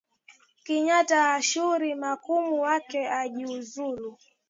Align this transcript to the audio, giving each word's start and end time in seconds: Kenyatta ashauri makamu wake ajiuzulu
Kenyatta 0.65 1.19
ashauri 1.33 1.89
makamu 2.01 2.53
wake 2.61 3.01
ajiuzulu 3.19 4.09